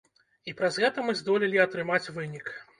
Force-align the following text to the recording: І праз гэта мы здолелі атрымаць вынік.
І 0.51 0.53
праз 0.61 0.79
гэта 0.85 1.05
мы 1.09 1.17
здолелі 1.21 1.63
атрымаць 1.67 2.03
вынік. 2.19 2.55